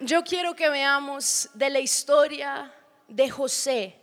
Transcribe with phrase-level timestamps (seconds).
[0.00, 2.72] yo quiero que veamos de la historia
[3.08, 3.96] de José,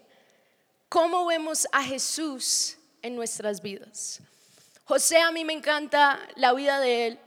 [0.90, 4.20] cómo vemos a Jesús en nuestras vidas.
[4.84, 7.20] José a mí me encanta la vida de él,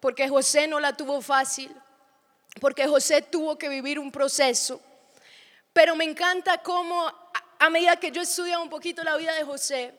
[0.00, 1.74] porque José no la tuvo fácil,
[2.60, 4.80] porque José tuvo que vivir un proceso,
[5.72, 7.12] pero me encanta cómo
[7.58, 9.94] a medida que yo estudiaba un poquito la vida de José,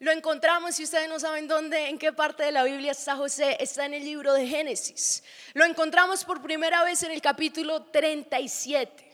[0.00, 3.58] lo encontramos, si ustedes no saben dónde, en qué parte de la Biblia está José,
[3.60, 5.22] está en el libro de Génesis.
[5.52, 9.04] Lo encontramos por primera vez en el capítulo 37.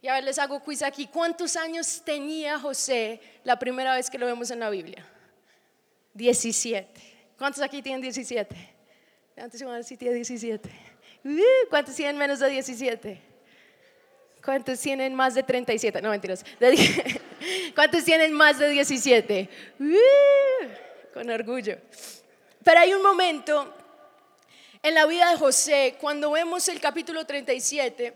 [0.00, 1.06] Y a ver, les hago quiz aquí.
[1.08, 5.06] ¿Cuántos años tenía José la primera vez que lo vemos en la Biblia?
[6.14, 6.88] 17.
[7.36, 8.56] ¿Cuántos aquí tienen 17?
[9.36, 10.70] Antes a si tiene 17.
[11.68, 13.20] ¿Cuántos tienen menos de 17?
[14.42, 16.00] ¿Cuántos tienen más de 37?
[16.00, 16.46] No, mentiras.
[17.74, 19.48] ¿Cuántos tienen más de 17?
[21.12, 21.78] con orgullo.
[22.62, 23.74] Pero hay un momento
[24.82, 28.14] en la vida de José, cuando vemos el capítulo 37,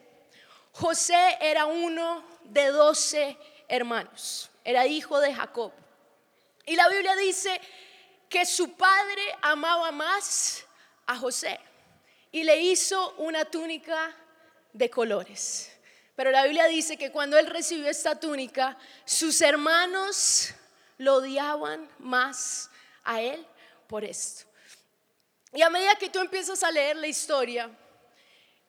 [0.73, 3.37] José era uno de 12
[3.69, 5.73] hermanos, era hijo de Jacob.
[6.67, 7.61] Y la Biblia dice
[8.29, 10.65] que su padre amaba más
[11.07, 11.61] a José
[12.33, 14.17] y le hizo una túnica
[14.73, 15.74] de colores.
[16.15, 20.55] Pero la Biblia dice que cuando él recibió esta túnica, sus hermanos
[20.99, 22.71] lo odiaban más
[23.03, 23.45] a él
[23.89, 24.45] por esto.
[25.53, 27.71] Y a medida que tú empiezas a leer la historia,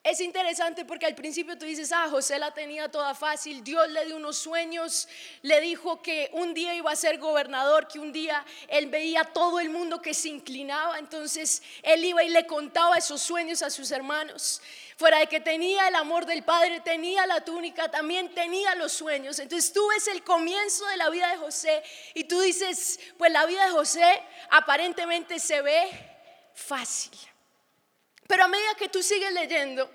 [0.06, 4.06] es interesante porque al principio tú dices, ah, José la tenía toda fácil, Dios le
[4.06, 5.08] dio unos sueños,
[5.42, 9.58] le dijo que un día iba a ser gobernador, que un día él veía todo
[9.58, 13.90] el mundo que se inclinaba, entonces él iba y le contaba esos sueños a sus
[13.90, 14.62] hermanos.
[14.96, 19.40] Fuera de que tenía el amor del Padre, tenía la túnica, también tenía los sueños.
[19.40, 21.82] Entonces tú ves el comienzo de la vida de José
[22.14, 25.90] y tú dices, pues la vida de José aparentemente se ve
[26.54, 27.10] fácil.
[28.26, 29.90] Pero a medida que tú sigues leyendo,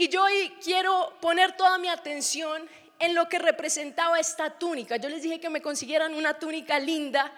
[0.00, 2.68] y yo hoy quiero poner toda mi atención
[3.00, 4.96] en lo que representaba esta túnica.
[4.96, 7.32] Yo les dije que me consiguieran una túnica linda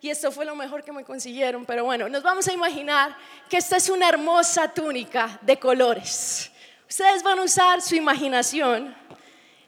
[0.00, 1.66] y esto fue lo mejor que me consiguieron.
[1.66, 3.14] Pero bueno, nos vamos a imaginar
[3.50, 6.50] que esta es una hermosa túnica de colores.
[6.88, 8.96] Ustedes van a usar su imaginación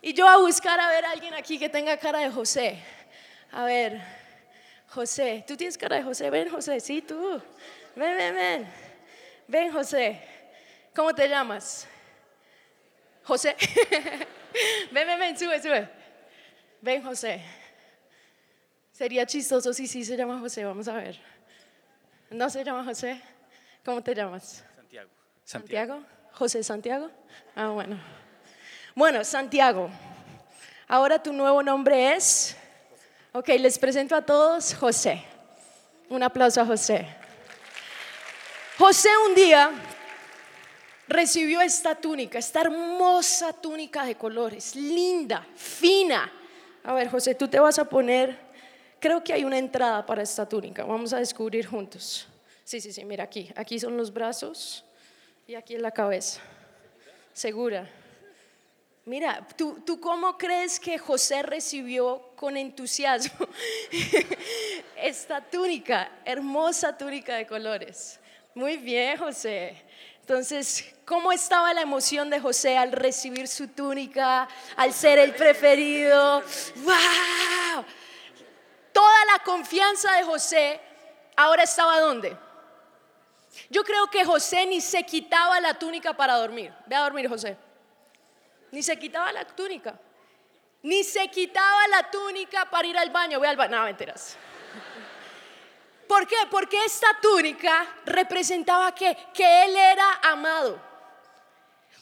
[0.00, 2.83] y yo a buscar a ver a alguien aquí que tenga cara de José.
[3.53, 4.00] A ver,
[4.89, 6.31] José, tú tienes cara de José.
[6.31, 7.43] Ven, José, sí, tú.
[7.95, 8.73] Ven, ven, ven.
[9.47, 10.23] Ven, José.
[10.95, 11.87] ¿Cómo te llamas?
[13.31, 13.55] José.
[14.91, 15.89] ven, ven, ven, sube, sube.
[16.81, 17.41] Ven, José.
[18.91, 21.17] Sería chistoso si sí se llama José, vamos a ver.
[22.31, 23.23] ¿No se llama José?
[23.85, 24.65] ¿Cómo te llamas?
[24.75, 25.11] Santiago.
[25.45, 26.03] Santiago.
[26.33, 27.09] ¿José Santiago?
[27.55, 28.01] Ah, bueno.
[28.97, 29.89] Bueno, Santiago.
[30.89, 32.57] Ahora tu nuevo nombre es...
[33.31, 35.23] Ok, les presento a todos José.
[36.09, 37.07] Un aplauso a José.
[38.77, 39.71] José un día
[41.10, 46.32] recibió esta túnica, esta hermosa túnica de colores, linda, fina.
[46.84, 48.38] A ver, José, tú te vas a poner,
[49.00, 52.28] creo que hay una entrada para esta túnica, vamos a descubrir juntos.
[52.65, 54.84] Sí, sí, sí, mira aquí, aquí son los brazos
[55.49, 56.41] y aquí es la cabeza.
[57.32, 57.91] Segura.
[59.04, 63.49] Mira, ¿tú, ¿tú cómo crees que José recibió con entusiasmo
[64.97, 68.20] esta túnica, hermosa túnica de colores?
[68.54, 69.76] Muy bien, José.
[70.20, 76.42] Entonces, ¿cómo estaba la emoción de José al recibir su túnica, al ser el preferido?
[76.76, 77.84] ¡Wow!
[78.92, 80.81] Toda la confianza de José
[81.36, 82.36] ahora estaba ¿dónde?
[83.69, 86.72] Yo creo que José ni se quitaba la túnica para dormir.
[86.87, 87.56] Ve a dormir, José.
[88.70, 89.98] Ni se quitaba la túnica.
[90.82, 93.41] Ni se quitaba la túnica para ir al baño.
[93.41, 93.78] Ve al baño.
[93.78, 94.37] No, mentiras.
[96.10, 96.34] ¿Por qué?
[96.50, 100.76] Porque esta túnica representaba que, que él era amado.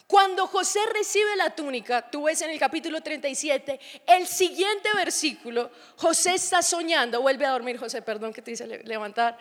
[0.06, 6.36] Cuando José recibe la túnica, tú ves en el capítulo 37, el siguiente versículo, José
[6.36, 9.36] está soñando, vuelve a dormir José, perdón que te dice levantar,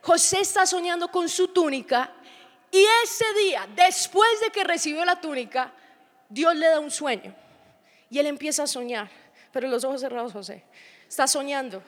[0.00, 2.12] José está soñando con su túnica
[2.70, 5.72] y ese día, después de que recibió la túnica,
[6.28, 7.34] Dios le da un sueño
[8.08, 9.10] y él empieza a soñar,
[9.50, 10.62] pero los ojos cerrados José,
[11.08, 11.82] está soñando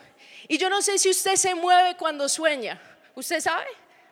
[0.48, 2.80] y yo no sé si usted se mueve cuando sueña.
[3.14, 3.66] ¿Usted sabe?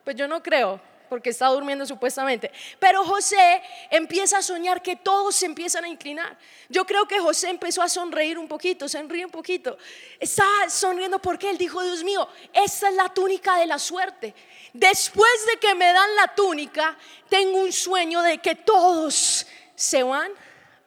[0.05, 2.51] Pues yo no creo, porque está durmiendo supuestamente.
[2.79, 6.39] Pero José empieza a soñar que todos se empiezan a inclinar.
[6.69, 9.77] Yo creo que José empezó a sonreír un poquito, sonríe un poquito.
[10.19, 14.35] Estaba sonriendo porque él dijo, Dios mío, esta es la túnica de la suerte.
[14.73, 16.97] Después de que me dan la túnica,
[17.29, 20.33] tengo un sueño de que todos se van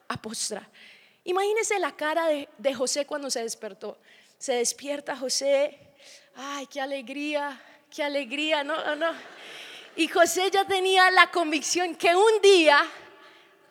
[0.08, 0.68] a postrar.
[1.24, 3.98] Imagínese la cara de José cuando se despertó
[4.38, 5.78] se despierta José,
[6.34, 7.60] ay, qué alegría,
[7.94, 9.12] qué alegría, no, no, no.
[9.96, 12.84] Y José ya tenía la convicción que un día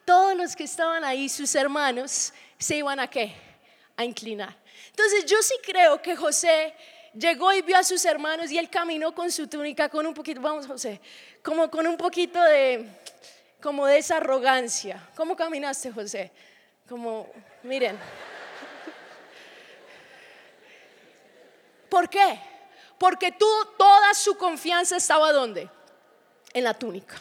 [0.06, 3.34] todos que estaban ahí, sus hermanos, se iban a qué?
[3.96, 4.56] A inclinar.
[4.90, 6.74] Entonces yo sí creo que José
[7.12, 10.40] llegó y vio a sus hermanos y él caminó con su túnica con un poquito,
[10.40, 11.00] vamos José,
[11.42, 12.88] como con un poquito de,
[13.60, 15.08] como de esa arrogancia.
[15.16, 16.30] ¿Cómo caminaste José?
[16.88, 17.28] Como,
[17.64, 17.98] miren.
[21.96, 22.38] ¿Por qué?
[22.98, 23.48] Porque tú,
[23.78, 25.66] toda su confianza estaba ¿dónde?
[26.52, 27.16] En la túnica.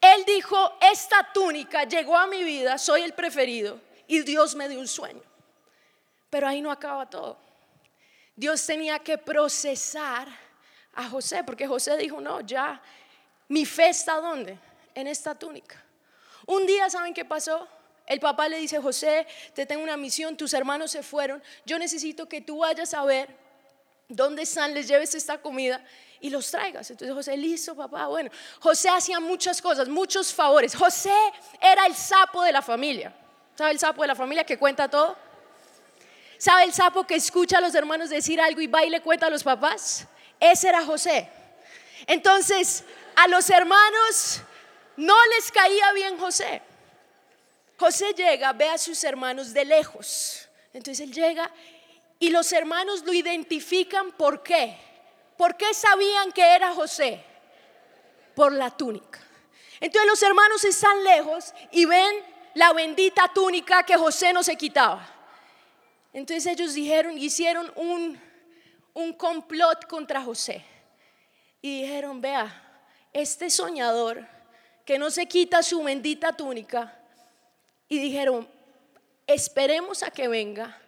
[0.00, 4.80] Él dijo, esta túnica llegó a mi vida, soy el preferido y Dios me dio
[4.80, 5.22] un sueño.
[6.28, 7.38] Pero ahí no acaba todo.
[8.34, 10.26] Dios tenía que procesar
[10.94, 12.82] a José, porque José dijo, no, ya,
[13.46, 14.58] mi fe está ¿dónde?
[14.96, 15.80] En esta túnica.
[16.44, 17.68] Un día, ¿saben qué pasó?
[18.08, 22.26] El papá le dice, José, te tengo una misión, tus hermanos se fueron, yo necesito
[22.26, 23.28] que tú vayas a ver
[24.08, 25.84] dónde están, les lleves esta comida
[26.18, 26.90] y los traigas.
[26.90, 28.06] Entonces José, listo, papá.
[28.06, 30.74] Bueno, José hacía muchas cosas, muchos favores.
[30.74, 31.12] José
[31.60, 33.14] era el sapo de la familia.
[33.54, 35.14] ¿Sabe el sapo de la familia que cuenta todo?
[36.38, 39.26] ¿Sabe el sapo que escucha a los hermanos decir algo y va y le cuenta
[39.26, 40.06] a los papás?
[40.40, 41.28] Ese era José.
[42.06, 42.84] Entonces,
[43.16, 44.40] a los hermanos
[44.96, 46.62] no les caía bien José.
[47.78, 50.48] José llega, ve a sus hermanos de lejos.
[50.72, 51.50] Entonces él llega
[52.18, 54.76] y los hermanos lo identifican por qué
[55.38, 57.22] ¿Por qué sabían que era José?
[58.34, 59.20] Por la túnica.
[59.80, 62.16] Entonces los hermanos están lejos y ven
[62.54, 65.08] la bendita túnica que José no se quitaba.
[66.12, 68.20] Entonces ellos dijeron, hicieron un,
[68.94, 70.64] un complot contra José.
[71.62, 72.82] Y dijeron, vea,
[73.12, 74.26] este soñador
[74.84, 77.00] que no se quita su bendita túnica.
[77.88, 78.48] Y dijeron,
[79.26, 80.80] esperemos a que venga,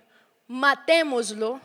[0.46, 1.60] matémoslo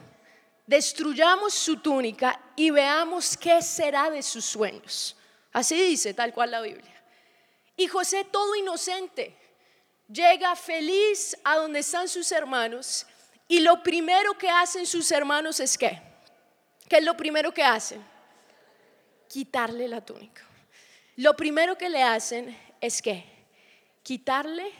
[0.65, 5.15] destruyamos su túnica y veamos qué será de sus sueños.
[5.51, 6.91] Así dice tal cual la Biblia.
[7.77, 9.35] Y José, todo inocente,
[10.07, 13.05] llega feliz a donde están sus hermanos
[13.47, 16.01] y lo primero que hacen sus hermanos es qué?
[16.89, 18.03] ¿Qué es lo primero que hacen?
[19.27, 20.43] Quitarle la túnica.
[21.17, 23.25] Lo primero que le hacen es qué?
[24.03, 24.71] Quitarle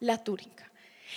[0.00, 0.70] la túnica.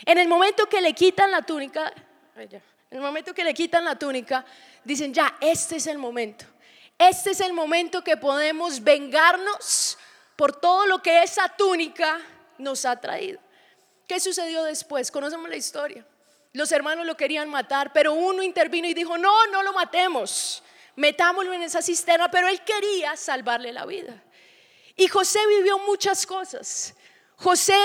[0.05, 1.93] En el momento que le quitan la túnica,
[2.35, 4.45] en el momento que le quitan la túnica,
[4.83, 6.45] dicen, ya, este es el momento.
[6.97, 9.97] Este es el momento que podemos vengarnos
[10.35, 12.19] por todo lo que esa túnica
[12.57, 13.39] nos ha traído.
[14.07, 15.11] ¿Qué sucedió después?
[15.11, 16.05] Conocemos la historia.
[16.53, 20.63] Los hermanos lo querían matar, pero uno intervino y dijo, no, no lo matemos,
[20.95, 24.23] metámoslo en esa cisterna, pero él quería salvarle la vida.
[24.95, 26.93] Y José vivió muchas cosas.
[27.37, 27.79] José,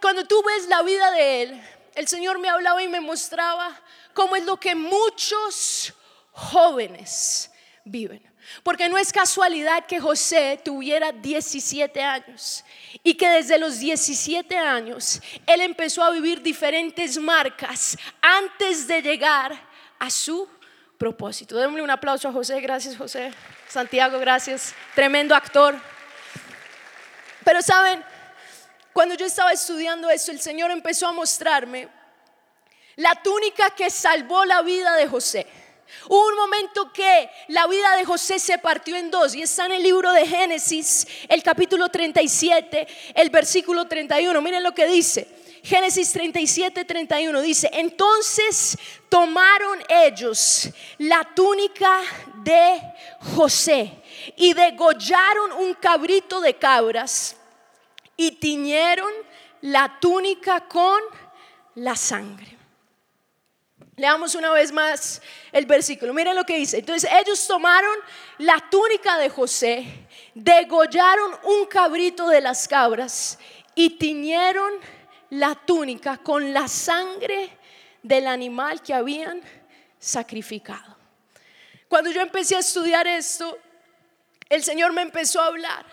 [0.00, 1.62] cuando tú ves la vida de él,
[1.94, 3.78] el Señor me hablaba y me mostraba
[4.14, 5.92] como es lo que muchos
[6.32, 7.50] jóvenes
[7.84, 8.30] viven.
[8.62, 12.64] Porque no es casualidad que José tuviera 17 años
[13.02, 19.52] y que desde los 17 años él empezó a vivir diferentes marcas antes de llegar
[19.98, 20.48] a su
[20.98, 21.56] propósito.
[21.56, 23.32] Démosle un aplauso a José, gracias José.
[23.68, 24.74] Santiago, gracias.
[24.94, 25.80] Tremendo actor.
[27.44, 28.04] Pero saben,
[28.92, 31.88] cuando yo estaba estudiando esto, el Señor empezó a mostrarme
[32.96, 35.46] la túnica que salvó la vida de José.
[36.08, 39.72] Hubo un momento que la vida de José se partió en dos y está en
[39.72, 44.40] el libro de Génesis, el capítulo 37, el versículo 31.
[44.40, 45.26] Miren lo que dice.
[45.62, 48.78] Génesis 37, 31 dice, entonces
[49.10, 52.00] tomaron ellos la túnica
[52.36, 52.80] de
[53.36, 53.92] José
[54.36, 57.36] y degollaron un cabrito de cabras
[58.20, 59.10] y tiñeron
[59.62, 61.00] la túnica con
[61.76, 62.54] la sangre.
[63.96, 66.12] Leamos una vez más el versículo.
[66.12, 66.80] Miren lo que dice.
[66.80, 67.96] Entonces ellos tomaron
[68.36, 73.38] la túnica de José, degollaron un cabrito de las cabras
[73.74, 74.74] y tiñeron
[75.30, 77.56] la túnica con la sangre
[78.02, 79.40] del animal que habían
[79.98, 80.94] sacrificado.
[81.88, 83.56] Cuando yo empecé a estudiar esto,
[84.50, 85.86] el Señor me empezó a hablar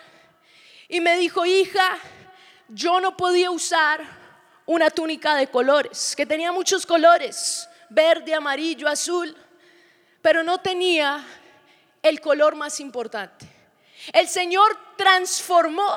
[0.88, 1.98] y me dijo, hija,
[2.68, 4.00] yo no podía usar
[4.66, 9.34] una túnica de colores, que tenía muchos colores verde, amarillo, azul,
[10.20, 11.24] pero no tenía
[12.02, 13.46] el color más importante.
[14.12, 15.90] El Señor transformó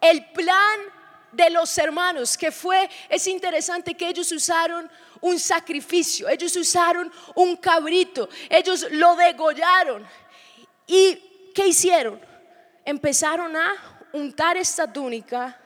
[0.00, 0.80] el plan
[1.32, 7.56] de los hermanos, que fue, es interesante que ellos usaron un sacrificio, ellos usaron un
[7.56, 10.06] cabrito, ellos lo degollaron.
[10.86, 12.20] ¿Y qué hicieron?
[12.84, 13.74] Empezaron a
[14.12, 15.60] untar esta túnica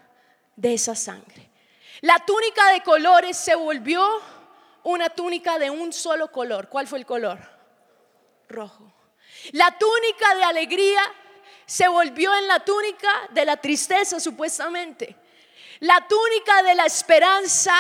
[0.61, 1.49] de esa sangre.
[2.03, 4.07] La túnica de colores se volvió
[4.83, 6.69] una túnica de un solo color.
[6.69, 7.39] ¿Cuál fue el color?
[8.49, 8.93] Rojo.
[9.53, 11.01] La túnica de alegría
[11.65, 15.17] se volvió en la túnica de la tristeza, supuestamente.
[15.81, 17.73] la túnica de la esperanza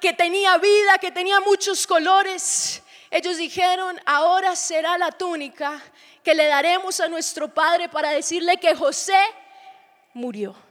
[0.00, 2.82] que tenía vida, que tenía muchos colores.
[3.10, 5.82] Ellos dijeron, ahora será la túnica
[6.22, 9.18] que le daremos a nuestro Padre para decirle que José
[10.14, 10.67] murió.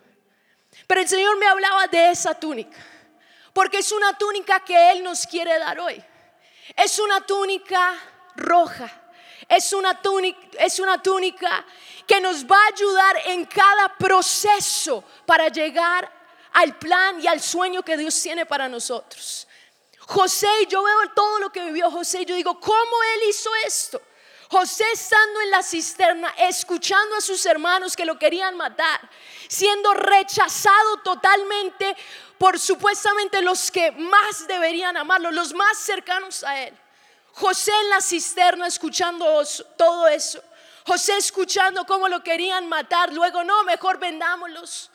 [0.86, 2.78] Pero el Señor me hablaba de esa túnica,
[3.54, 6.04] porque es una túnica que Él nos quiere dar hoy.
[6.76, 7.96] Es una túnica
[8.36, 8.90] roja,
[9.48, 11.66] es una túnica, es una túnica
[12.06, 16.12] que nos va a ayudar en cada proceso para llegar
[16.54, 19.48] al plan y al sueño que Dios tiene para nosotros.
[20.00, 24.02] José, yo veo todo lo que vivió José yo digo, ¿cómo él hizo esto?
[24.50, 29.10] José estando en la cisterna, escuchando a sus hermanos que lo querían matar,
[29.48, 31.96] siendo rechazado totalmente
[32.38, 36.78] por supuestamente los que más deberían amarlo, los más cercanos a él.
[37.34, 39.44] José en la cisterna escuchando
[39.78, 40.42] todo eso.
[40.86, 43.12] José escuchando cómo lo querían matar.
[43.14, 44.90] Luego, no, mejor vendámoslos.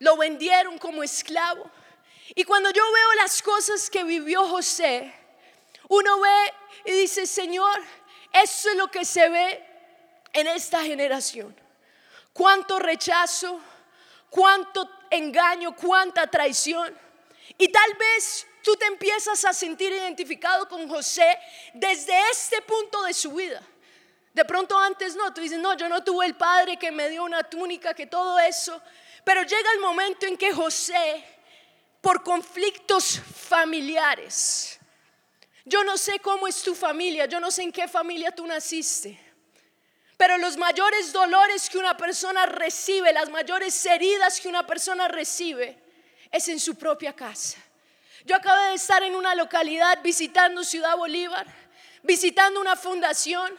[0.00, 1.70] Lo vendieron como esclavo.
[2.34, 5.14] Y cuando yo veo las cosas que vivió José,
[5.88, 7.82] uno ve y dice, Señor,
[8.32, 9.64] eso es lo que se ve
[10.32, 11.54] en esta generación.
[12.32, 13.60] Cuánto rechazo,
[14.30, 16.96] cuánto engaño, cuánta traición.
[17.56, 21.38] Y tal vez tú te empiezas a sentir identificado con José
[21.74, 23.62] desde este punto de su vida.
[24.32, 27.24] De pronto antes no, tú dices, no, yo no tuve el padre que me dio
[27.24, 28.80] una túnica, que todo eso.
[29.24, 31.24] Pero llega el momento en que José,
[32.00, 34.77] por conflictos familiares,
[35.68, 39.18] yo no sé cómo es tu familia, yo no sé en qué familia tú naciste.
[40.16, 45.78] Pero los mayores dolores que una persona recibe, las mayores heridas que una persona recibe,
[46.32, 47.58] es en su propia casa.
[48.24, 51.46] Yo acabo de estar en una localidad visitando Ciudad Bolívar,
[52.02, 53.56] visitando una fundación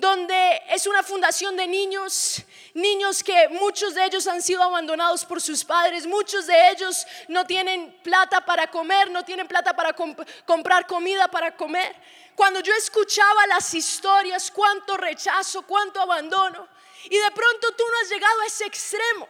[0.00, 2.42] donde es una fundación de niños,
[2.72, 7.44] niños que muchos de ellos han sido abandonados por sus padres, muchos de ellos no
[7.44, 9.94] tienen plata para comer, no tienen plata para
[10.46, 11.94] comprar comida para comer.
[12.34, 16.66] Cuando yo escuchaba las historias, cuánto rechazo, cuánto abandono,
[17.04, 19.28] y de pronto tú no has llegado a ese extremo.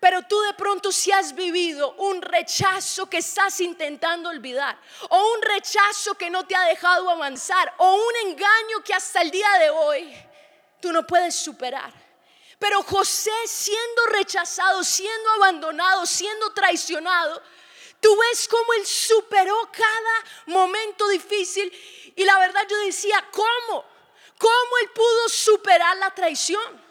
[0.00, 4.80] Pero tú de pronto si has vivido un rechazo que estás intentando olvidar,
[5.10, 9.30] o un rechazo que no te ha dejado avanzar, o un engaño que hasta el
[9.30, 10.16] día de hoy
[10.80, 11.92] tú no puedes superar.
[12.58, 17.42] Pero José siendo rechazado, siendo abandonado, siendo traicionado,
[18.00, 21.70] tú ves cómo él superó cada momento difícil.
[22.16, 23.84] Y la verdad yo decía, ¿cómo?
[24.38, 26.90] ¿Cómo él pudo superar la traición?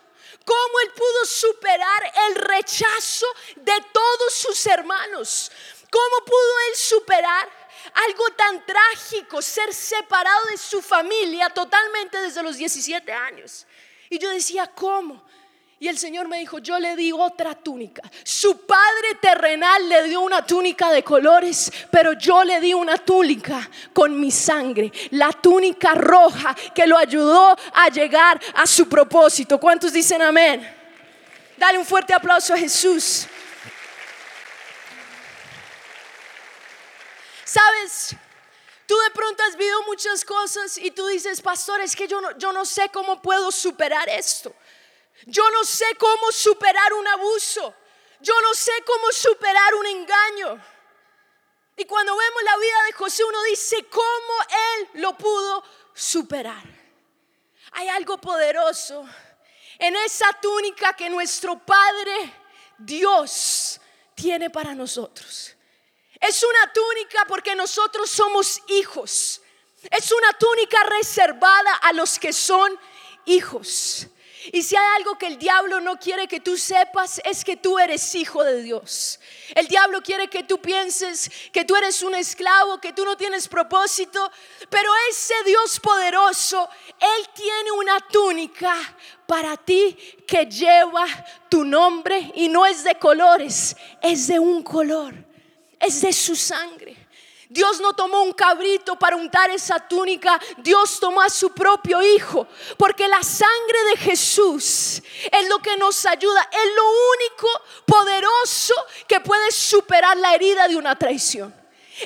[0.50, 3.26] cómo él pudo superar el rechazo
[3.56, 5.50] de todos sus hermanos.
[5.90, 7.50] ¿Cómo pudo él superar
[8.06, 13.66] algo tan trágico, ser separado de su familia totalmente desde los 17 años?
[14.10, 15.24] Y yo decía, ¿cómo?
[15.82, 18.02] Y el Señor me dijo, yo le di otra túnica.
[18.26, 23.70] Su padre terrenal le dio una túnica de colores, pero yo le di una túnica
[23.94, 24.92] con mi sangre.
[25.12, 29.58] La túnica roja que lo ayudó a llegar a su propósito.
[29.58, 30.79] ¿Cuántos dicen amén?
[31.60, 33.28] Dale un fuerte aplauso a Jesús.
[37.44, 38.16] Sabes,
[38.86, 42.38] tú de pronto has vivido muchas cosas y tú dices, pastor, es que yo no,
[42.38, 44.56] yo no sé cómo puedo superar esto.
[45.26, 47.76] Yo no sé cómo superar un abuso.
[48.22, 50.64] Yo no sé cómo superar un engaño.
[51.76, 55.62] Y cuando vemos la vida de José, uno dice cómo él lo pudo
[55.94, 56.64] superar.
[57.74, 59.06] Hay algo poderoso
[59.80, 62.34] en esa túnica que nuestro Padre
[62.78, 63.80] Dios
[64.14, 65.56] tiene para nosotros.
[66.20, 69.42] Es una túnica porque nosotros somos hijos.
[69.90, 72.78] Es una túnica reservada a los que son
[73.26, 74.08] hijos.
[74.52, 77.78] Y si hay algo que el diablo no quiere que tú sepas es que tú
[77.78, 79.20] eres hijo de Dios.
[79.54, 83.48] El diablo quiere que tú pienses que tú eres un esclavo, que tú no tienes
[83.48, 84.32] propósito,
[84.70, 88.76] pero ese Dios poderoso, Él tiene una túnica
[89.28, 89.96] para ti
[90.28, 91.06] que lleva
[91.50, 95.14] tu nombre y no es de colores, es de un color,
[95.80, 96.99] es de su sangre.
[97.52, 102.48] Dios no tomó un cabrito para untar esa túnica, Dios tomó a su propio Hijo,
[102.78, 105.02] porque la sangre de Jesús
[105.32, 107.48] es lo que nos ayuda, es lo único
[107.88, 108.76] poderoso
[109.08, 111.58] que puede superar la herida de una traición.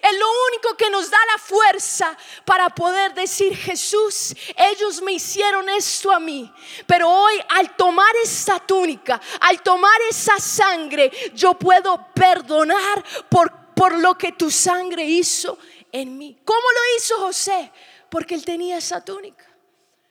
[0.01, 5.67] Es lo único que nos da la fuerza para poder decir, Jesús, ellos me hicieron
[5.69, 6.51] esto a mí,
[6.87, 13.97] pero hoy al tomar esta túnica, al tomar esa sangre, yo puedo perdonar por por
[13.97, 15.57] lo que tu sangre hizo
[15.91, 16.39] en mí.
[16.45, 17.71] ¿Cómo lo hizo José?
[18.09, 19.45] Porque él tenía esa túnica.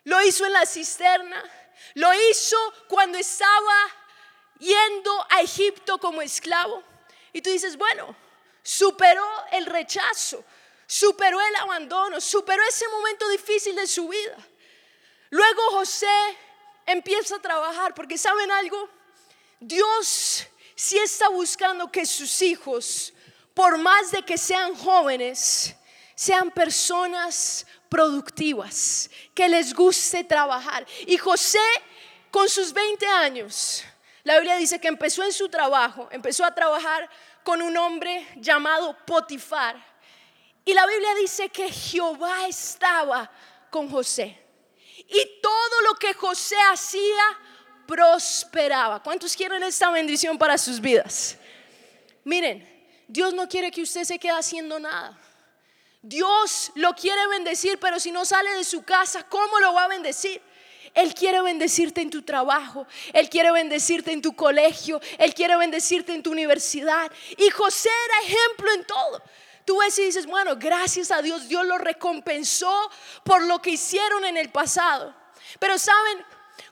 [0.04, 1.42] Lo hizo en la cisterna.
[1.94, 2.56] Lo hizo
[2.88, 3.74] cuando estaba
[4.58, 6.82] yendo a Egipto como esclavo.
[7.32, 8.14] Y tú dices, bueno,
[8.62, 10.44] superó el rechazo,
[10.86, 14.36] superó el abandono, superó ese momento difícil de su vida.
[15.30, 16.06] Luego José
[16.86, 18.88] empieza a trabajar, porque ¿saben algo?
[19.60, 23.14] Dios sí está buscando que sus hijos,
[23.54, 25.74] por más de que sean jóvenes,
[26.14, 30.86] sean personas productivas, que les guste trabajar.
[31.06, 31.58] Y José,
[32.30, 33.84] con sus 20 años,
[34.24, 37.08] la Biblia dice que empezó en su trabajo, empezó a trabajar
[37.42, 39.76] con un hombre llamado Potifar.
[40.64, 43.30] Y la Biblia dice que Jehová estaba
[43.68, 44.38] con José.
[44.96, 47.38] Y todo lo que José hacía
[47.86, 49.02] prosperaba.
[49.02, 51.36] ¿Cuántos quieren esta bendición para sus vidas?
[52.24, 52.71] Miren,
[53.12, 55.18] Dios no quiere que usted se quede haciendo nada.
[56.00, 59.88] Dios lo quiere bendecir, pero si no sale de su casa, ¿cómo lo va a
[59.88, 60.40] bendecir?
[60.94, 66.14] Él quiere bendecirte en tu trabajo, Él quiere bendecirte en tu colegio, Él quiere bendecirte
[66.14, 67.12] en tu universidad.
[67.36, 69.22] Y José era ejemplo en todo.
[69.66, 72.90] Tú ves y dices, bueno, gracias a Dios, Dios lo recompensó
[73.24, 75.14] por lo que hicieron en el pasado.
[75.58, 76.24] Pero saben,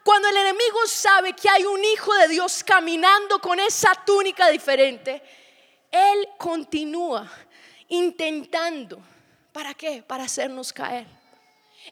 [0.03, 5.23] cuando el enemigo sabe que hay un hijo de Dios caminando con esa túnica diferente,
[5.91, 7.31] Él continúa
[7.89, 9.03] intentando.
[9.53, 10.03] ¿Para qué?
[10.03, 11.07] Para hacernos caer.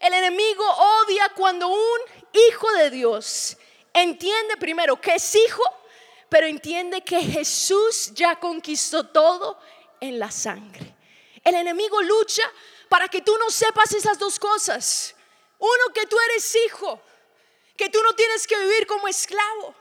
[0.01, 0.65] El enemigo
[1.03, 2.01] odia cuando un
[2.33, 3.57] hijo de Dios
[3.93, 5.63] entiende primero que es hijo,
[6.29, 9.59] pero entiende que Jesús ya conquistó todo
[10.01, 10.95] en la sangre.
[11.43, 12.43] El enemigo lucha
[12.89, 15.15] para que tú no sepas esas dos cosas.
[15.59, 17.01] Uno, que tú eres hijo,
[17.77, 19.75] que tú no tienes que vivir como esclavo.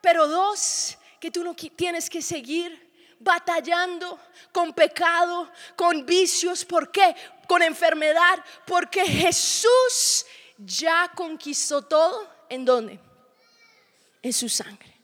[0.00, 2.85] Pero dos, que tú no tienes que seguir
[3.18, 4.18] batallando
[4.52, 6.64] con pecado, con vicios.
[6.64, 7.14] ¿Por qué?
[7.48, 8.44] Con enfermedad.
[8.66, 10.26] Porque Jesús
[10.58, 12.34] ya conquistó todo.
[12.48, 13.00] ¿En dónde?
[14.22, 14.94] En su sangre.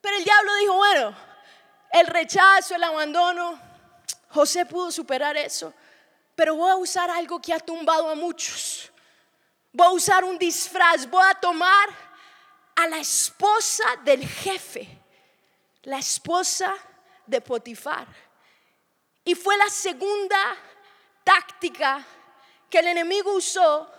[0.00, 1.16] Pero el diablo dijo, bueno,
[1.92, 3.58] el rechazo, el abandono,
[4.30, 5.72] José pudo superar eso,
[6.34, 8.90] pero voy a usar algo que ha tumbado a muchos.
[9.72, 11.88] Voy a usar un disfraz, voy a tomar
[12.74, 14.88] a la esposa del jefe,
[15.82, 16.74] la esposa
[17.32, 18.06] de Potifar.
[19.24, 20.56] Y fue la segunda
[21.24, 22.06] táctica
[22.70, 23.90] que el enemigo usó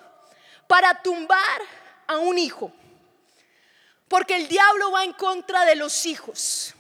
[0.67, 1.61] para tumbar
[2.07, 2.71] a un hijo.
[4.07, 6.73] Porque el diablo va en contra de los hijos.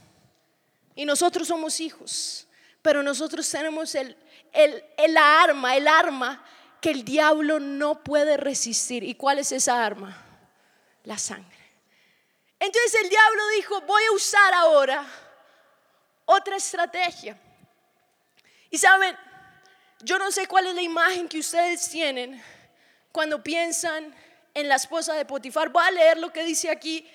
[0.95, 2.47] Y nosotros somos hijos.
[2.81, 4.15] Pero nosotros tenemos el,
[4.53, 6.45] el, arma, el arma
[6.79, 9.03] que el diablo no puede resistir.
[9.03, 10.17] ¿Y cuál es esa arma?
[11.05, 11.57] La sangre.
[12.59, 15.05] Entonces el diablo dijo, voy a usar ahora
[16.33, 17.37] otra estrategia.
[18.69, 19.15] Y saben,
[20.01, 22.41] yo no sé cuál es la imagen que ustedes tienen
[23.11, 24.13] cuando piensan
[24.53, 25.69] en la esposa de Potifar.
[25.69, 27.07] Voy a leer lo que dice aquí.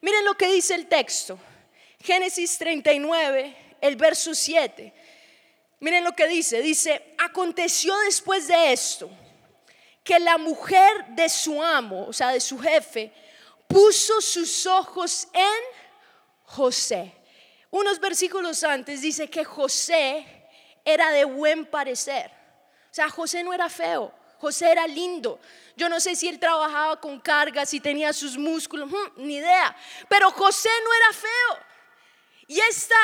[0.00, 1.38] Miren lo que dice el texto.
[2.00, 4.92] Génesis 39, el verso 7.
[5.80, 9.10] Miren lo que dice, dice, aconteció después de esto
[10.02, 13.10] que la mujer de su amo, o sea, de su jefe,
[13.66, 15.62] puso sus ojos en
[16.44, 17.12] José.
[17.74, 20.24] Unos versículos antes dice que José
[20.84, 22.30] era de buen parecer.
[22.88, 25.40] O sea, José no era feo, José era lindo.
[25.74, 29.74] Yo no sé si él trabajaba con cargas, si tenía sus músculos, hmm, ni idea.
[30.08, 31.66] Pero José no era feo.
[32.46, 32.94] Y esta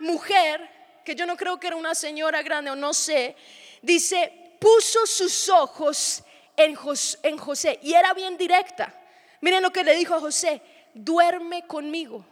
[0.00, 0.72] mujer
[1.04, 3.36] que yo no creo que era una señora grande o no sé,
[3.80, 6.24] dice, puso sus ojos
[6.56, 8.92] en José, y era bien directa.
[9.40, 10.60] Miren lo que le dijo a José,
[10.94, 12.26] duerme conmigo.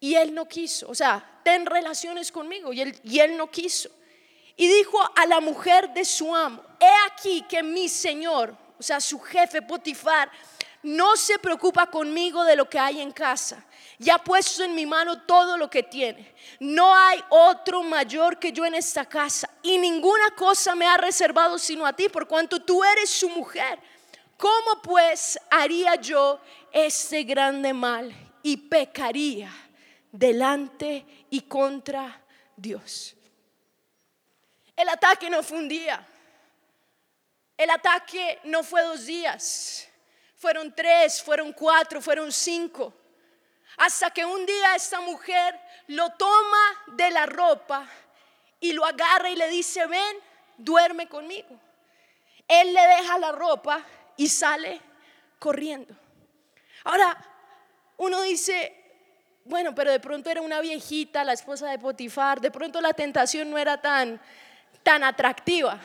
[0.00, 3.90] Y él no quiso, o sea, ten relaciones conmigo y él, y él no quiso.
[4.56, 9.00] Y dijo a la mujer de su amo, he aquí que mi señor, o sea,
[9.00, 10.30] su jefe Potifar,
[10.82, 13.64] no se preocupa conmigo de lo que hay en casa.
[13.98, 16.34] Ya ha puesto en mi mano todo lo que tiene.
[16.60, 19.48] No hay otro mayor que yo en esta casa.
[19.62, 23.78] Y ninguna cosa me ha reservado sino a ti, por cuanto tú eres su mujer.
[24.36, 26.38] ¿Cómo pues haría yo
[26.70, 29.50] este grande mal y pecaría
[30.16, 32.22] delante y contra
[32.56, 33.14] Dios?
[34.76, 36.06] El ataque no fue un día.
[37.56, 39.88] El ataque no fue dos días
[40.44, 42.92] fueron tres, fueron cuatro, fueron cinco.
[43.78, 47.88] Hasta que un día esta mujer lo toma de la ropa
[48.60, 50.18] y lo agarra y le dice, ven,
[50.58, 51.58] duerme conmigo.
[52.46, 53.82] Él le deja la ropa
[54.18, 54.82] y sale
[55.38, 55.94] corriendo.
[56.84, 57.16] Ahora,
[57.96, 58.83] uno dice,
[59.44, 63.50] bueno, pero de pronto era una viejita, la esposa de Potifar, de pronto la tentación
[63.50, 64.18] no era tan,
[64.82, 65.78] tan atractiva.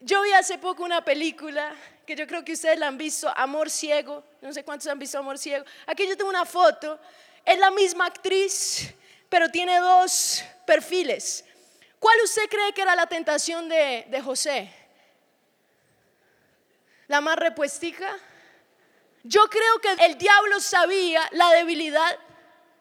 [0.00, 1.74] Yo vi hace poco una película
[2.06, 5.18] que yo creo que ustedes la han visto, Amor Ciego, no sé cuántos han visto
[5.18, 5.64] Amor Ciego.
[5.86, 7.00] Aquí yo tengo una foto,
[7.44, 8.94] es la misma actriz,
[9.28, 11.44] pero tiene dos, perfiles.
[11.98, 14.72] ¿Cuál usted cree que era la tentación de, de José?
[17.08, 18.16] ¿La más repuestica?
[19.22, 22.18] Yo creo que el diablo sabía la debilidad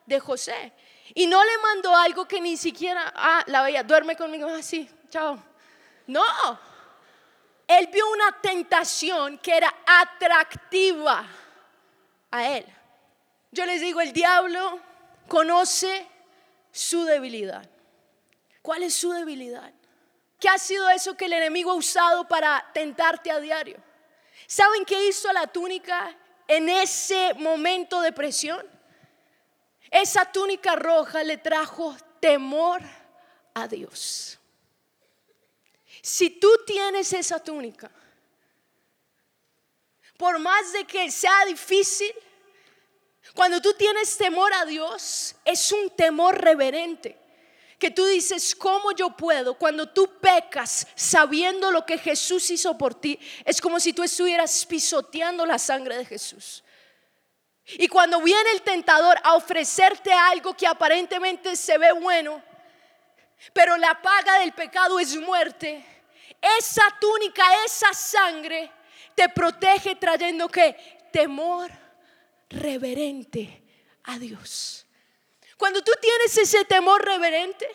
[0.05, 0.73] de José.
[1.13, 5.07] Y no le mandó algo que ni siquiera, ah, la veía, duerme conmigo así, ah,
[5.09, 5.43] chao.
[6.07, 6.23] No,
[7.67, 11.25] él vio una tentación que era atractiva
[12.31, 12.65] a él.
[13.51, 14.79] Yo les digo, el diablo
[15.27, 16.07] conoce
[16.71, 17.69] su debilidad.
[18.61, 19.73] ¿Cuál es su debilidad?
[20.39, 23.77] ¿Qué ha sido eso que el enemigo ha usado para tentarte a diario?
[24.45, 26.15] ¿Saben qué hizo la túnica
[26.47, 28.65] en ese momento de presión?
[29.89, 32.81] Esa túnica roja le trajo temor
[33.53, 34.39] a Dios.
[36.01, 37.89] Si tú tienes esa túnica,
[40.17, 42.13] por más de que sea difícil,
[43.33, 47.16] cuando tú tienes temor a Dios, es un temor reverente.
[47.77, 49.53] Que tú dices, ¿cómo yo puedo?
[49.53, 54.65] Cuando tú pecas sabiendo lo que Jesús hizo por ti, es como si tú estuvieras
[54.65, 56.63] pisoteando la sangre de Jesús.
[57.65, 62.41] Y cuando viene el tentador a ofrecerte algo que aparentemente se ve bueno,
[63.53, 65.85] pero la paga del pecado es muerte,
[66.59, 68.71] esa túnica, esa sangre
[69.13, 70.77] te protege trayendo que
[71.11, 71.69] temor
[72.49, 73.63] reverente
[74.03, 74.86] a Dios.
[75.57, 77.67] Cuando tú tienes ese temor reverente,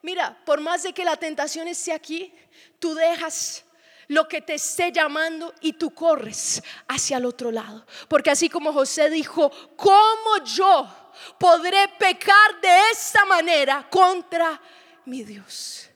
[0.00, 2.34] mira, por más de que la tentación esté aquí,
[2.78, 3.64] tú dejas
[4.08, 7.86] lo que te esté llamando y tú corres hacia el otro lado.
[8.08, 10.88] Porque así como José dijo, ¿cómo yo
[11.38, 14.60] podré pecar de esta manera contra
[15.04, 15.88] mi Dios?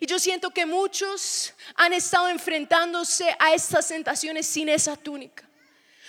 [0.00, 5.48] Y yo siento que muchos han estado enfrentándose a estas tentaciones sin esa túnica.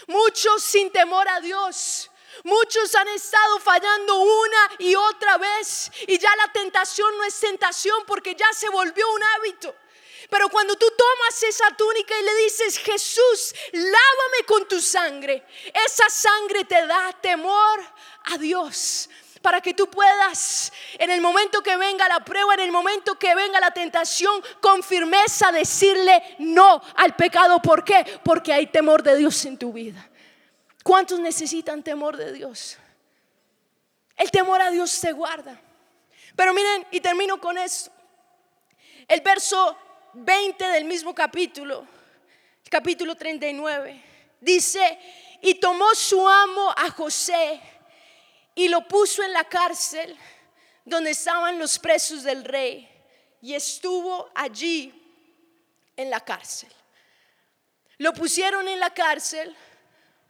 [0.08, 2.10] Muchos sin temor a Dios.
[2.44, 8.04] Muchos han estado fallando una y otra vez y ya la tentación no es tentación
[8.06, 9.76] porque ya se volvió un hábito.
[10.30, 16.10] Pero cuando tú tomas esa túnica y le dices, Jesús, lávame con tu sangre, esa
[16.10, 17.80] sangre te da temor
[18.24, 19.10] a Dios
[19.46, 23.36] para que tú puedas, en el momento que venga la prueba, en el momento que
[23.36, 27.62] venga la tentación, con firmeza decirle no al pecado.
[27.62, 28.20] ¿Por qué?
[28.24, 30.10] Porque hay temor de Dios en tu vida.
[30.86, 32.78] ¿Cuántos necesitan temor de Dios?
[34.16, 35.60] El temor a Dios se guarda.
[36.36, 37.92] Pero miren, y termino con esto.
[39.08, 39.76] El verso
[40.14, 41.88] 20 del mismo capítulo,
[42.70, 44.00] capítulo 39,
[44.40, 45.00] dice,
[45.42, 47.60] y tomó su amo a José
[48.54, 50.16] y lo puso en la cárcel
[50.84, 52.88] donde estaban los presos del rey
[53.42, 54.94] y estuvo allí
[55.98, 56.72] en la cárcel.
[57.98, 59.56] Lo pusieron en la cárcel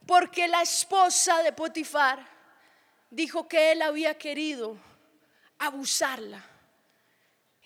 [0.06, 2.26] porque la esposa de Potifar
[3.10, 4.78] dijo que él había querido
[5.58, 6.44] abusarla.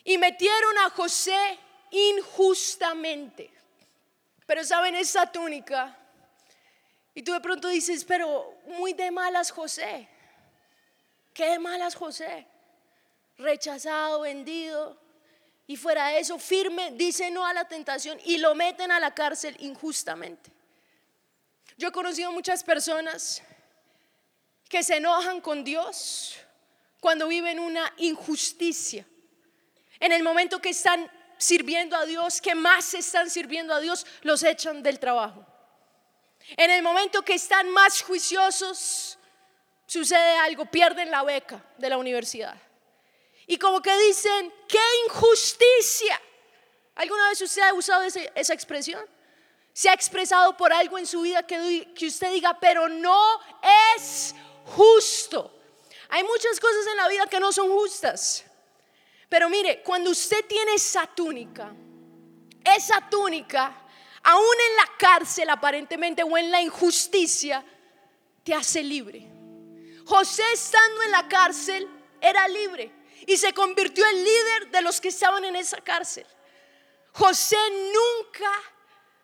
[0.04, 1.60] Y metieron a José
[1.92, 3.52] injustamente.
[4.46, 5.96] Pero saben, esa túnica,
[7.14, 10.08] y tú de pronto dices, pero muy de malas José.
[11.34, 12.48] ¿Qué de malas José?
[13.38, 14.98] Rechazado, vendido.
[15.68, 19.14] Y fuera de eso, firme, dice no a la tentación y lo meten a la
[19.14, 20.52] cárcel injustamente.
[21.80, 23.42] Yo he conocido muchas personas
[24.68, 26.36] que se enojan con Dios
[27.00, 29.06] cuando viven una injusticia.
[29.98, 34.44] En el momento que están sirviendo a Dios, que más están sirviendo a Dios, los
[34.44, 35.46] echan del trabajo.
[36.58, 39.18] En el momento que están más juiciosos,
[39.88, 42.58] sucede algo, pierden la beca de la universidad.
[43.48, 46.22] Y como que dicen, qué injusticia.
[46.96, 49.02] ¿Alguna vez usted ha usado esa expresión?
[49.80, 53.40] ¿Se ha expresado por algo en su vida que, usted diga, pero no
[53.96, 55.58] es justo?
[56.10, 58.44] Hay muchas cosas en la vida que no son justas.
[59.30, 61.74] Pero mire, cuando usted tiene esa túnica,
[62.62, 63.74] esa túnica,
[64.22, 67.64] aún en la cárcel aparentemente o en la injusticia,
[68.44, 69.32] te hace libre.
[70.06, 71.88] José estando en la cárcel
[72.20, 72.92] era libre
[73.26, 76.28] y se convirtió en líder de los que estaban en esa cárcel.
[77.14, 77.56] José
[77.94, 78.52] nunca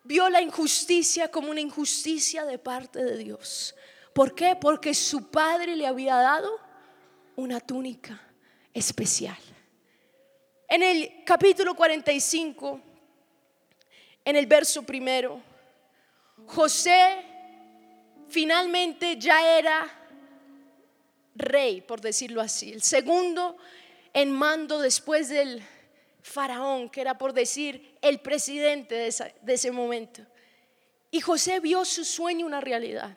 [0.05, 3.75] vio la injusticia como una injusticia de parte de Dios.
[4.13, 4.55] ¿Por qué?
[4.55, 6.59] Porque su padre le había dado
[7.35, 8.21] una túnica
[8.73, 9.37] especial.
[10.67, 12.79] En el capítulo 45,
[14.23, 15.41] en el verso primero,
[16.45, 17.25] José
[18.29, 19.91] finalmente ya era
[21.35, 23.57] rey, por decirlo así, el segundo
[24.13, 25.61] en mando después del
[26.25, 30.25] faraón, que era por decir el presidente de, ese momento.
[31.11, 33.15] Y José vio su sueño una realidad,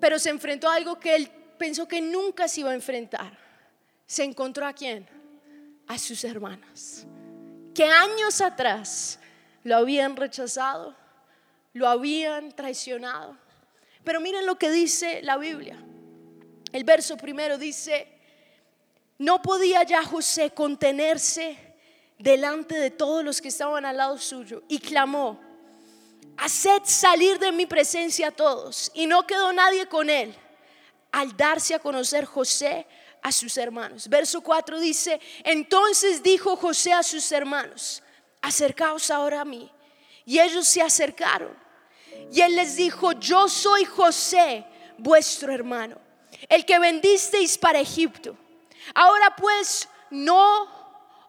[0.00, 3.38] pero se enfrentó a algo que él pensó que nunca se iba a enfrentar.
[4.06, 5.06] se encontró a quién?
[5.86, 7.06] A sus hermanas,
[7.74, 9.18] que años atrás
[9.62, 10.96] lo habían rechazado,
[11.74, 13.36] lo habían traicionado.
[14.02, 15.78] Pero miren lo que dice la Biblia.
[16.72, 18.08] El verso primero dice,
[19.18, 21.71] no podía ya José contenerse
[22.22, 25.40] delante de todos los que estaban al lado suyo y clamó,
[26.36, 28.90] haced salir de mi presencia a todos.
[28.94, 30.34] Y no quedó nadie con él
[31.10, 32.86] al darse a conocer José
[33.22, 34.08] a sus hermanos.
[34.08, 38.02] Verso 4 dice, entonces dijo José a sus hermanos,
[38.40, 39.70] acercaos ahora a mí.
[40.24, 41.56] Y ellos se acercaron.
[42.30, 44.64] Y él les dijo, yo soy José,
[44.96, 45.98] vuestro hermano,
[46.48, 48.36] el que vendisteis para Egipto.
[48.94, 50.81] Ahora pues no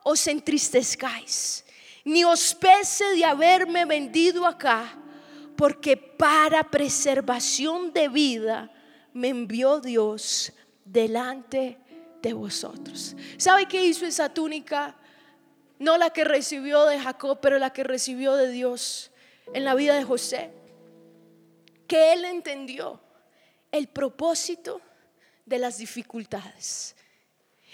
[0.03, 1.65] os entristezcáis,
[2.03, 4.97] ni os pese de haberme vendido acá,
[5.55, 8.69] porque para preservación de vida
[9.13, 10.51] me envió Dios
[10.83, 11.77] delante
[12.21, 13.15] de vosotros.
[13.37, 14.95] ¿Sabe qué hizo esa túnica?
[15.79, 19.11] No la que recibió de Jacob, pero la que recibió de Dios
[19.53, 20.51] en la vida de José.
[21.87, 23.01] Que él entendió
[23.71, 24.81] el propósito
[25.45, 26.95] de las dificultades.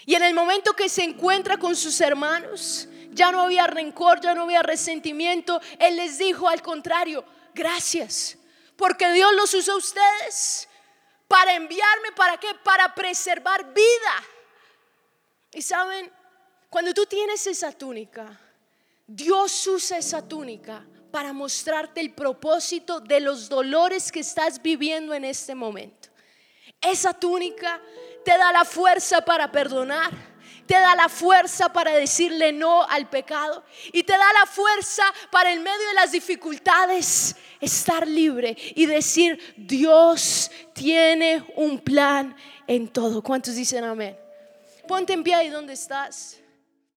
[0.06, 4.34] Y en el momento que se encuentra con sus hermanos, ya no había rencor, ya
[4.34, 5.60] no había resentimiento.
[5.78, 8.38] Él les dijo al contrario, gracias,
[8.76, 10.68] porque Dios los usó a ustedes
[11.28, 12.48] para enviarme, ¿para qué?
[12.64, 14.24] Para preservar vida.
[15.52, 16.10] Y saben,
[16.68, 18.40] cuando tú tienes esa túnica,
[19.06, 25.24] Dios usa esa túnica para mostrarte el propósito de los dolores que estás viviendo en
[25.24, 26.08] este momento.
[26.80, 27.80] Esa túnica
[28.24, 30.10] te da la fuerza para perdonar,
[30.66, 35.52] te da la fuerza para decirle no al pecado y te da la fuerza para
[35.52, 43.22] en medio de las dificultades estar libre y decir, Dios tiene un plan en todo.
[43.22, 44.16] ¿Cuántos dicen amén?
[44.86, 46.39] Ponte en pie ahí donde estás.